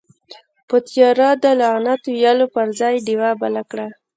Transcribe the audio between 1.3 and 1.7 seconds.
ده